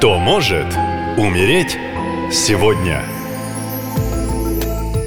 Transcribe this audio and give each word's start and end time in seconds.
Кто 0.00 0.18
может 0.18 0.64
умереть 1.18 1.76
сегодня? 2.32 3.04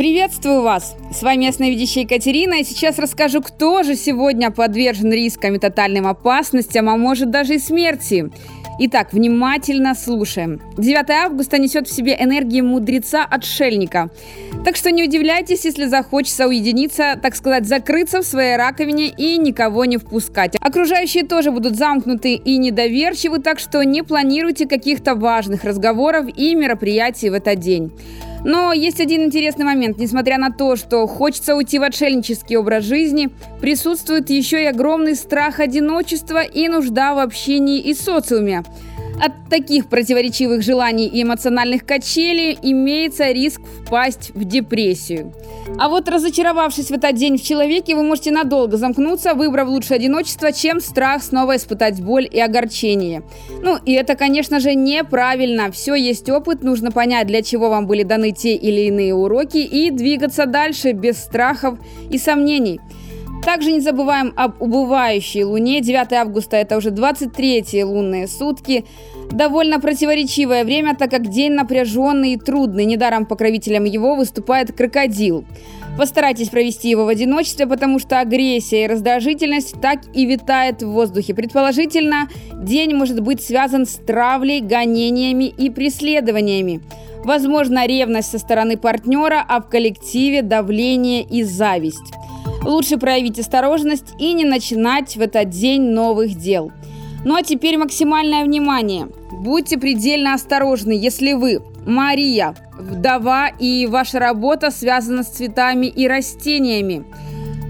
Приветствую 0.00 0.62
вас! 0.62 0.96
С 1.12 1.22
вами 1.22 1.44
ясновидящая 1.44 2.04
Екатерина, 2.04 2.54
и 2.54 2.64
сейчас 2.64 2.98
расскажу, 2.98 3.42
кто 3.42 3.82
же 3.82 3.96
сегодня 3.96 4.50
подвержен 4.50 5.12
рискам 5.12 5.56
и 5.56 5.58
тотальным 5.58 6.06
опасностям, 6.06 6.88
а 6.88 6.96
может 6.96 7.30
даже 7.30 7.56
и 7.56 7.58
смерти. 7.58 8.30
Итак, 8.78 9.12
внимательно 9.12 9.94
слушаем. 9.94 10.58
9 10.78 11.10
августа 11.10 11.58
несет 11.58 11.86
в 11.86 11.92
себе 11.92 12.16
энергии 12.18 12.62
мудреца-отшельника. 12.62 14.08
Так 14.64 14.76
что 14.76 14.90
не 14.90 15.04
удивляйтесь, 15.04 15.66
если 15.66 15.84
захочется 15.84 16.48
уединиться, 16.48 17.20
так 17.22 17.36
сказать, 17.36 17.66
закрыться 17.66 18.22
в 18.22 18.24
своей 18.24 18.56
раковине 18.56 19.08
и 19.08 19.36
никого 19.36 19.84
не 19.84 19.98
впускать. 19.98 20.56
Окружающие 20.60 21.24
тоже 21.24 21.50
будут 21.50 21.76
замкнуты 21.76 22.36
и 22.36 22.56
недоверчивы, 22.56 23.38
так 23.38 23.58
что 23.58 23.82
не 23.82 24.02
планируйте 24.02 24.66
каких-то 24.66 25.14
важных 25.14 25.64
разговоров 25.64 26.24
и 26.34 26.54
мероприятий 26.54 27.28
в 27.28 27.34
этот 27.34 27.58
день. 27.58 27.92
Но 28.44 28.72
есть 28.72 29.00
один 29.00 29.24
интересный 29.24 29.64
момент. 29.64 29.98
Несмотря 29.98 30.38
на 30.38 30.50
то, 30.50 30.76
что 30.76 31.06
хочется 31.06 31.54
уйти 31.54 31.78
в 31.78 31.82
отшельнический 31.82 32.56
образ 32.56 32.84
жизни, 32.84 33.30
присутствует 33.60 34.30
еще 34.30 34.62
и 34.62 34.66
огромный 34.66 35.14
страх 35.14 35.60
одиночества 35.60 36.42
и 36.42 36.68
нужда 36.68 37.14
в 37.14 37.18
общении 37.18 37.80
и 37.80 37.94
социуме. 37.94 38.62
От 39.22 39.32
таких 39.50 39.88
противоречивых 39.88 40.62
желаний 40.62 41.06
и 41.06 41.22
эмоциональных 41.22 41.84
качелей 41.84 42.58
имеется 42.62 43.30
риск 43.32 43.60
впасть 43.84 44.30
в 44.34 44.44
депрессию. 44.44 45.34
А 45.78 45.88
вот 45.88 46.08
разочаровавшись 46.08 46.88
в 46.88 46.92
этот 46.92 47.14
день 47.14 47.38
в 47.38 47.42
человеке, 47.42 47.94
вы 47.94 48.02
можете 48.02 48.30
надолго 48.30 48.76
замкнуться, 48.76 49.34
выбрав 49.34 49.68
лучше 49.68 49.94
одиночество, 49.94 50.52
чем 50.52 50.80
страх 50.80 51.22
снова 51.22 51.56
испытать 51.56 52.02
боль 52.02 52.28
и 52.30 52.40
огорчение. 52.40 53.22
Ну 53.62 53.78
и 53.84 53.92
это, 53.92 54.14
конечно 54.14 54.60
же, 54.60 54.74
неправильно. 54.74 55.70
Все 55.72 55.94
есть 55.94 56.28
опыт, 56.28 56.62
нужно 56.62 56.90
понять, 56.90 57.26
для 57.26 57.42
чего 57.42 57.70
вам 57.70 57.86
были 57.86 58.02
даны 58.02 58.32
те 58.32 58.54
или 58.54 58.82
иные 58.82 59.14
уроки 59.14 59.58
и 59.58 59.90
двигаться 59.90 60.46
дальше 60.46 60.92
без 60.92 61.18
страхов 61.18 61.78
и 62.10 62.18
сомнений. 62.18 62.80
Также 63.44 63.72
не 63.72 63.80
забываем 63.80 64.32
об 64.36 64.60
убывающей 64.60 65.44
Луне. 65.44 65.80
9 65.80 66.12
августа– 66.12 66.56
это 66.58 66.76
уже 66.76 66.90
23 66.90 67.84
лунные 67.84 68.28
сутки. 68.28 68.84
Довольно 69.30 69.80
противоречивое 69.80 70.64
время, 70.64 70.94
так 70.94 71.10
как 71.10 71.28
день 71.28 71.52
напряженный 71.52 72.34
и 72.34 72.36
трудный. 72.36 72.84
Недаром 72.84 73.24
покровителем 73.24 73.84
его 73.84 74.14
выступает 74.14 74.72
крокодил. 74.72 75.44
Постарайтесь 75.96 76.48
провести 76.48 76.88
его 76.90 77.04
в 77.04 77.08
одиночестве, 77.08 77.66
потому 77.66 77.98
что 77.98 78.20
агрессия 78.20 78.84
и 78.84 78.86
раздражительность 78.86 79.80
так 79.80 80.00
и 80.14 80.26
витает 80.26 80.82
в 80.82 80.90
воздухе. 80.90 81.34
Предположительно, 81.34 82.28
день 82.54 82.94
может 82.94 83.20
быть 83.20 83.42
связан 83.42 83.86
с 83.86 83.94
травлей, 83.96 84.60
гонениями 84.60 85.44
и 85.44 85.70
преследованиями. 85.70 86.80
Возможно, 87.24 87.86
ревность 87.86 88.30
со 88.30 88.38
стороны 88.38 88.76
партнера, 88.76 89.44
а 89.46 89.60
в 89.60 89.68
коллективе 89.68 90.42
давление 90.42 91.22
и 91.22 91.42
зависть. 91.42 92.14
Лучше 92.64 92.98
проявить 92.98 93.38
осторожность 93.38 94.14
и 94.18 94.32
не 94.32 94.44
начинать 94.44 95.16
в 95.16 95.20
этот 95.20 95.48
день 95.48 95.82
новых 95.82 96.36
дел. 96.36 96.70
Ну 97.24 97.34
а 97.34 97.42
теперь 97.42 97.78
максимальное 97.78 98.44
внимание. 98.44 99.08
Будьте 99.32 99.78
предельно 99.78 100.34
осторожны, 100.34 100.92
если 100.92 101.32
вы, 101.32 101.60
Мария, 101.86 102.54
вдова 102.78 103.48
и 103.48 103.86
ваша 103.86 104.18
работа 104.18 104.70
связана 104.70 105.22
с 105.22 105.28
цветами 105.28 105.86
и 105.86 106.06
растениями. 106.06 107.04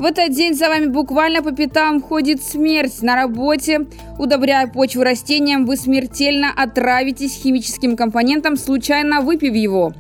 В 0.01 0.05
этот 0.05 0.33
день 0.35 0.55
за 0.55 0.69
вами 0.69 0.87
буквально 0.87 1.43
по 1.43 1.53
пятам 1.53 2.01
ходит 2.01 2.43
смерть 2.43 3.03
на 3.03 3.17
работе. 3.17 3.87
Удобряя 4.19 4.67
почву 4.67 5.03
растениям, 5.03 5.67
вы 5.67 5.77
смертельно 5.77 6.51
отравитесь 6.57 7.35
химическим 7.35 7.97
компонентом, 7.97 8.57
случайно 8.57 9.21
выпив 9.21 9.55
его. 9.55 9.93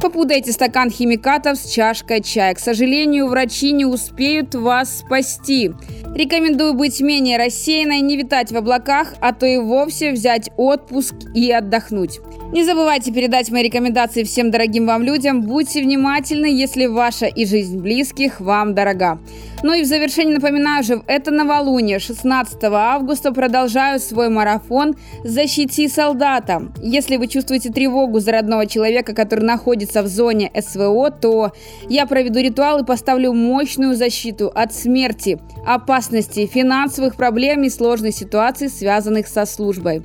Попутайте 0.00 0.52
стакан 0.52 0.90
химикатов 0.90 1.58
с 1.58 1.70
чашкой 1.70 2.22
чая. 2.22 2.54
К 2.54 2.58
сожалению, 2.58 3.28
врачи 3.28 3.70
не 3.72 3.84
успеют 3.84 4.54
вас 4.54 5.00
спасти. 5.00 5.72
Рекомендую 6.14 6.72
быть 6.72 7.02
менее 7.02 7.36
рассеянной, 7.36 8.00
не 8.00 8.16
витать 8.16 8.50
в 8.50 8.56
облаках, 8.56 9.12
а 9.20 9.34
то 9.34 9.44
и 9.44 9.58
вовсе 9.58 10.12
взять 10.12 10.50
отпуск 10.56 11.14
и 11.34 11.52
отдохнуть. 11.52 12.18
Не 12.52 12.64
забывайте 12.64 13.12
передать 13.12 13.50
мои 13.50 13.62
рекомендации 13.62 14.24
всем 14.24 14.50
дорогим 14.50 14.86
вам 14.86 15.02
людям. 15.02 15.42
Будьте 15.42 15.82
внимательны, 15.82 16.46
если 16.46 16.86
ваша 16.86 17.26
и 17.26 17.44
жизнь 17.44 17.78
близких 17.78 18.40
вам 18.40 18.74
дорога. 18.74 19.20
Ну 19.62 19.74
и 19.74 19.82
в 19.82 19.86
завершение 19.86 20.34
напоминаю 20.34 20.82
же, 20.82 21.02
это 21.06 21.30
новолуние 21.30 21.98
16 21.98 22.64
августа 22.64 23.30
продолжаю 23.30 24.00
свой 24.00 24.30
марафон 24.30 24.96
«Защити 25.22 25.86
солдата». 25.86 26.62
Если 26.82 27.16
вы 27.16 27.26
чувствуете 27.26 27.70
тревогу 27.70 28.20
за 28.20 28.32
родного 28.32 28.66
человека, 28.66 29.14
который 29.14 29.44
находится 29.44 30.02
в 30.02 30.06
зоне 30.06 30.50
СВО, 30.58 31.10
то 31.10 31.52
я 31.90 32.06
проведу 32.06 32.38
ритуал 32.38 32.78
и 32.80 32.86
поставлю 32.86 33.34
мощную 33.34 33.96
защиту 33.96 34.50
от 34.54 34.72
смерти, 34.74 35.38
опасности, 35.66 36.46
финансовых 36.46 37.16
проблем 37.16 37.62
и 37.62 37.68
сложной 37.68 38.12
ситуации, 38.12 38.68
связанных 38.68 39.28
со 39.28 39.44
службой. 39.44 40.02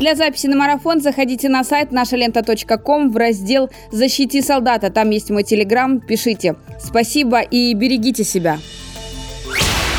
Для 0.00 0.16
записи 0.16 0.48
на 0.48 0.56
марафон 0.56 1.00
заходите 1.00 1.48
на 1.48 1.62
сайт 1.62 1.92
нашалента.ком 1.92 3.12
в 3.12 3.16
раздел 3.16 3.70
«Защити 3.92 4.42
солдата». 4.42 4.90
Там 4.90 5.10
есть 5.10 5.30
мой 5.30 5.44
телеграм. 5.44 6.00
Пишите. 6.00 6.56
Спасибо 6.80 7.40
и 7.40 7.74
берегите 7.74 8.24
себя. 8.24 8.58